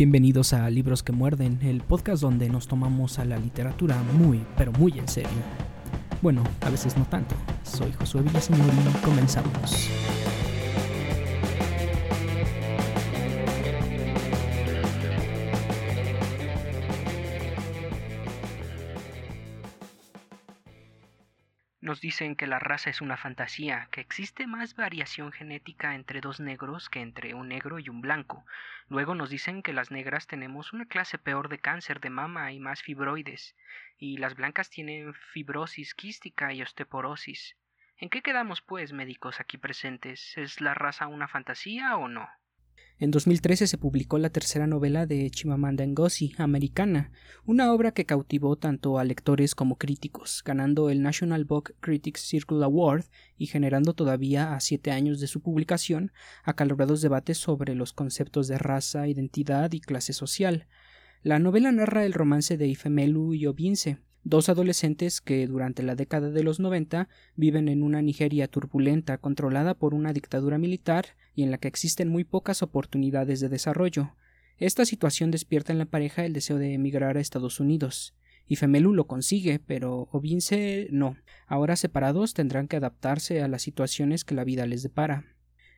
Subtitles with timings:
[0.00, 4.72] Bienvenidos a Libros que Muerden, el podcast donde nos tomamos a la literatura muy, pero
[4.72, 5.28] muy en serio.
[6.22, 7.34] Bueno, a veces no tanto.
[7.64, 9.90] Soy Josué Villaseñor y comenzamos.
[21.90, 26.38] Nos dicen que la raza es una fantasía, que existe más variación genética entre dos
[26.38, 28.46] negros que entre un negro y un blanco.
[28.88, 32.60] Luego nos dicen que las negras tenemos una clase peor de cáncer de mama y
[32.60, 33.56] más fibroides,
[33.98, 37.56] y las blancas tienen fibrosis quística y osteoporosis.
[37.96, 40.38] ¿En qué quedamos, pues, médicos aquí presentes?
[40.38, 42.30] ¿Es la raza una fantasía o no?
[43.02, 47.12] En 2013 se publicó la tercera novela de Chimamanda Ngozi, Americana,
[47.46, 52.62] una obra que cautivó tanto a lectores como críticos, ganando el National Book Critics Circle
[52.62, 53.06] Award
[53.38, 56.12] y generando todavía a siete años de su publicación
[56.44, 60.66] acalorados debates sobre los conceptos de raza, identidad y clase social.
[61.22, 66.30] La novela narra el romance de Ifemelu y Obinse, dos adolescentes que durante la década
[66.30, 71.50] de los 90 viven en una Nigeria turbulenta controlada por una dictadura militar y en
[71.50, 74.14] la que existen muy pocas oportunidades de desarrollo.
[74.58, 78.14] Esta situación despierta en la pareja el deseo de emigrar a Estados Unidos.
[78.46, 81.16] Y lo consigue, pero Obinse no.
[81.46, 85.24] Ahora separados tendrán que adaptarse a las situaciones que la vida les depara.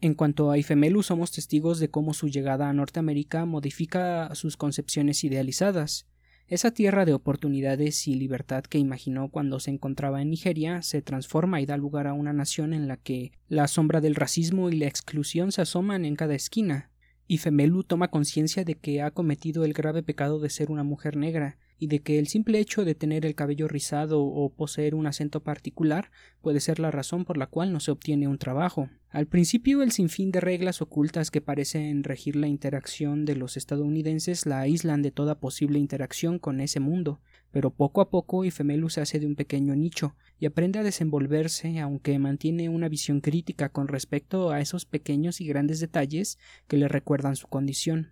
[0.00, 5.24] En cuanto a Ifemelu somos testigos de cómo su llegada a Norteamérica modifica sus concepciones
[5.24, 6.08] idealizadas.
[6.46, 11.62] Esa tierra de oportunidades y libertad que imaginó cuando se encontraba en Nigeria se transforma
[11.62, 14.86] y da lugar a una nación en la que la sombra del racismo y la
[14.86, 16.90] exclusión se asoman en cada esquina.
[17.26, 21.16] Y Femelu toma conciencia de que ha cometido el grave pecado de ser una mujer
[21.16, 25.06] negra, y de que el simple hecho de tener el cabello rizado o poseer un
[25.06, 28.88] acento particular puede ser la razón por la cual no se obtiene un trabajo.
[29.10, 34.46] Al principio el sinfín de reglas ocultas que parecen regir la interacción de los estadounidenses
[34.46, 37.20] la aíslan de toda posible interacción con ese mundo,
[37.54, 41.78] pero poco a poco Ifemelu se hace de un pequeño nicho y aprende a desenvolverse,
[41.78, 46.36] aunque mantiene una visión crítica con respecto a esos pequeños y grandes detalles
[46.66, 48.10] que le recuerdan su condición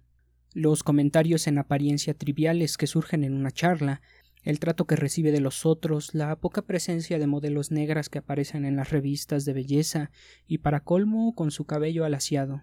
[0.55, 4.03] los comentarios en apariencia triviales que surgen en una charla,
[4.43, 8.65] el trato que recibe de los otros, la poca presencia de modelos negras que aparecen
[8.65, 10.11] en las revistas de belleza
[10.47, 12.62] y para colmo con su cabello alaciado.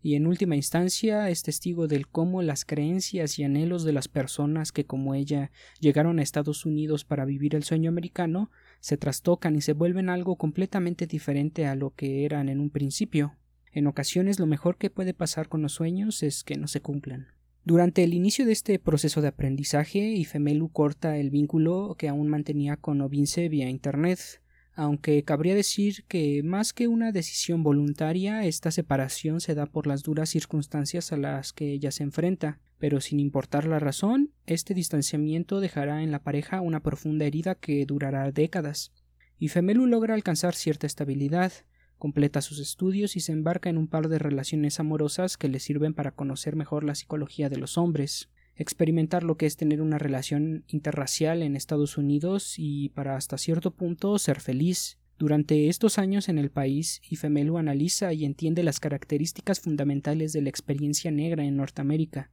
[0.00, 4.70] Y en última instancia es testigo del cómo las creencias y anhelos de las personas
[4.70, 5.50] que como ella
[5.80, 8.50] llegaron a Estados Unidos para vivir el sueño americano
[8.80, 13.34] se trastocan y se vuelven algo completamente diferente a lo que eran en un principio.
[13.72, 17.28] En ocasiones lo mejor que puede pasar con los sueños es que no se cumplan.
[17.64, 22.76] Durante el inicio de este proceso de aprendizaje, Ifemelu corta el vínculo que aún mantenía
[22.76, 24.40] con Ovince vía Internet,
[24.78, 30.04] aunque cabría decir que más que una decisión voluntaria, esta separación se da por las
[30.04, 35.58] duras circunstancias a las que ella se enfrenta, pero sin importar la razón, este distanciamiento
[35.58, 38.92] dejará en la pareja una profunda herida que durará décadas.
[39.40, 41.52] Ifemelu logra alcanzar cierta estabilidad,
[41.96, 45.92] completa sus estudios y se embarca en un par de relaciones amorosas que le sirven
[45.92, 50.64] para conocer mejor la psicología de los hombres, experimentar lo que es tener una relación
[50.68, 54.98] interracial en Estados Unidos y para hasta cierto punto ser feliz.
[55.18, 60.50] Durante estos años en el país, Ifemelu analiza y entiende las características fundamentales de la
[60.50, 62.30] experiencia negra en Norteamérica,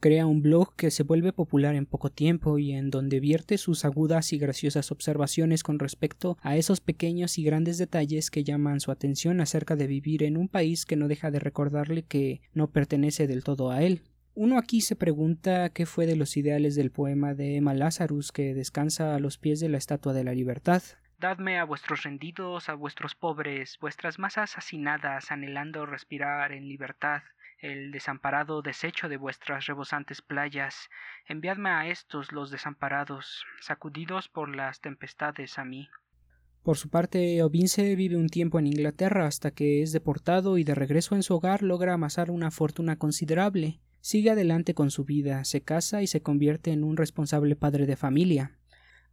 [0.00, 3.84] Crea un blog que se vuelve popular en poco tiempo y en donde vierte sus
[3.84, 8.92] agudas y graciosas observaciones con respecto a esos pequeños y grandes detalles que llaman su
[8.92, 13.26] atención acerca de vivir en un país que no deja de recordarle que no pertenece
[13.26, 14.02] del todo a él.
[14.40, 18.54] Uno aquí se pregunta qué fue de los ideales del poema de Emma Lazarus que
[18.54, 20.80] descansa a los pies de la Estatua de la Libertad.
[21.18, 27.22] Dadme a vuestros rendidos, a vuestros pobres, vuestras masas hacinadas, anhelando respirar en libertad,
[27.58, 30.88] el desamparado desecho de vuestras rebosantes playas,
[31.26, 35.88] enviadme a estos los desamparados, sacudidos por las tempestades a mí.
[36.62, 40.76] Por su parte, Obinse vive un tiempo en Inglaterra hasta que es deportado y de
[40.76, 43.80] regreso en su hogar logra amasar una fortuna considerable.
[44.00, 47.96] Sigue adelante con su vida, se casa y se convierte en un responsable padre de
[47.96, 48.58] familia.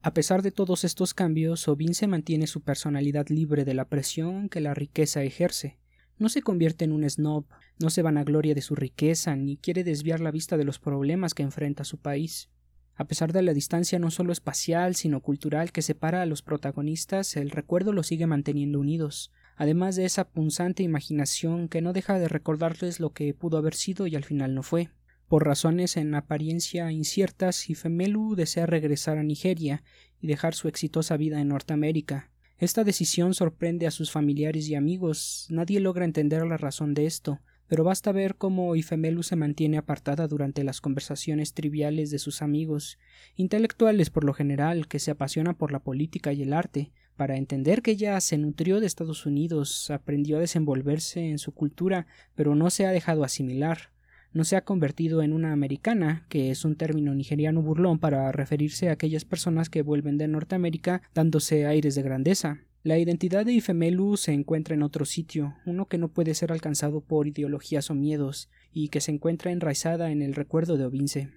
[0.01, 4.61] A pesar de todos estos cambios, Obinse mantiene su personalidad libre de la presión que
[4.61, 5.79] la riqueza ejerce.
[6.17, 7.45] No se convierte en un snob,
[7.79, 11.43] no se vanagloria de su riqueza, ni quiere desviar la vista de los problemas que
[11.43, 12.49] enfrenta su país.
[12.95, 17.35] A pesar de la distancia no solo espacial, sino cultural que separa a los protagonistas,
[17.35, 22.27] el recuerdo los sigue manteniendo unidos, además de esa punzante imaginación que no deja de
[22.27, 24.89] recordarles lo que pudo haber sido y al final no fue.
[25.27, 29.83] Por razones en apariencia inciertas, Ifemelu desea regresar a Nigeria
[30.21, 35.47] y dejar su exitosa vida en Norteamérica, esta decisión sorprende a sus familiares y amigos.
[35.49, 37.39] Nadie logra entender la razón de esto.
[37.67, 42.99] pero basta ver cómo Ifemelu se mantiene apartada durante las conversaciones triviales de sus amigos,
[43.35, 47.81] intelectuales por lo general, que se apasionan por la política y el arte, para entender
[47.81, 52.69] que ella se nutrió de Estados Unidos, aprendió a desenvolverse en su cultura, pero no
[52.69, 53.89] se ha dejado asimilar,
[54.35, 58.89] no se ha convertido en una americana, que es un término nigeriano burlón para referirse
[58.89, 62.59] a aquellas personas que vuelven de Norteamérica dándose aires de grandeza.
[62.83, 66.99] La identidad de Ifemelu se encuentra en otro sitio, uno que no puede ser alcanzado
[66.99, 71.29] por ideologías o miedos, y que se encuentra enraizada en el recuerdo de Ovince.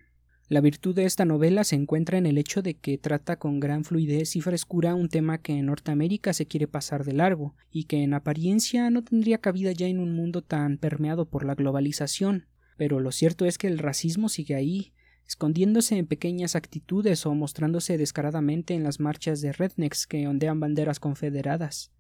[0.51, 3.85] La virtud de esta novela se encuentra en el hecho de que trata con gran
[3.85, 8.03] fluidez y frescura un tema que en Norteamérica se quiere pasar de largo, y que
[8.03, 12.47] en apariencia no tendría cabida ya en un mundo tan permeado por la globalización.
[12.79, 14.95] Pero lo cierto es que el racismo sigue ahí,
[15.27, 20.99] escondiéndose en pequeñas actitudes o mostrándose descaradamente en las marchas de rednecks que ondean banderas
[20.99, 21.93] confederadas.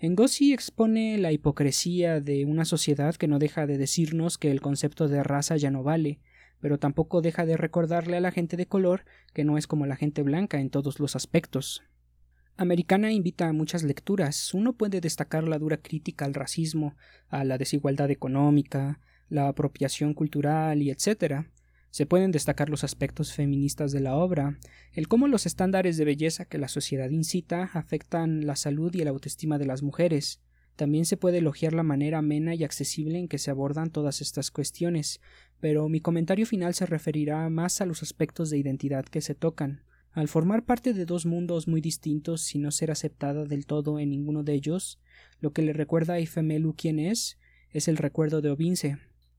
[0.00, 5.08] Ngozi expone la hipocresía de una sociedad que no deja de decirnos que el concepto
[5.08, 6.20] de raza ya no vale,
[6.60, 9.04] pero tampoco deja de recordarle a la gente de color
[9.34, 11.82] que no es como la gente blanca en todos los aspectos.
[12.58, 14.54] Americana invita a muchas lecturas.
[14.54, 16.96] Uno puede destacar la dura crítica al racismo,
[17.28, 18.98] a la desigualdad económica,
[19.28, 21.50] la apropiación cultural y etcétera.
[21.90, 24.58] Se pueden destacar los aspectos feministas de la obra,
[24.92, 29.10] el cómo los estándares de belleza que la sociedad incita afectan la salud y la
[29.10, 30.40] autoestima de las mujeres.
[30.76, 34.50] También se puede elogiar la manera amena y accesible en que se abordan todas estas
[34.50, 35.20] cuestiones,
[35.60, 39.82] pero mi comentario final se referirá más a los aspectos de identidad que se tocan.
[40.12, 44.10] Al formar parte de dos mundos muy distintos y no ser aceptada del todo en
[44.10, 44.98] ninguno de ellos,
[45.40, 47.38] lo que le recuerda a Ifemelu quién es,
[47.70, 48.98] es el recuerdo de Ovince.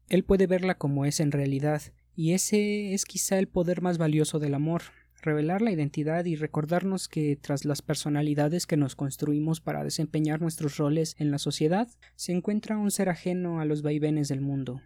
[0.09, 1.81] Él puede verla como es en realidad,
[2.15, 4.83] y ese es quizá el poder más valioso del amor,
[5.21, 10.77] revelar la identidad y recordarnos que tras las personalidades que nos construimos para desempeñar nuestros
[10.77, 14.81] roles en la sociedad, se encuentra un ser ajeno a los vaivenes del mundo.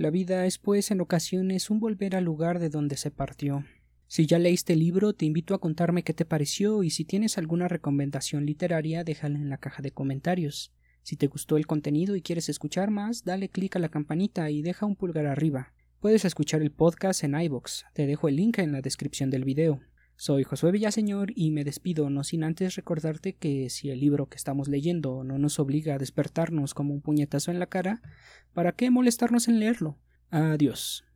[0.00, 3.66] La vida es pues en ocasiones un volver al lugar de donde se partió.
[4.06, 7.36] Si ya leíste el libro, te invito a contarme qué te pareció y si tienes
[7.36, 10.72] alguna recomendación literaria, déjala en la caja de comentarios.
[11.02, 14.62] Si te gustó el contenido y quieres escuchar más, dale clic a la campanita y
[14.62, 15.74] deja un pulgar arriba.
[16.00, 17.84] Puedes escuchar el podcast en iBox.
[17.92, 19.82] Te dejo el link en la descripción del video.
[20.20, 24.36] Soy Josué Villaseñor y me despido no sin antes recordarte que si el libro que
[24.36, 28.02] estamos leyendo no nos obliga a despertarnos como un puñetazo en la cara,
[28.52, 29.96] ¿para qué molestarnos en leerlo?
[30.28, 31.09] Adiós.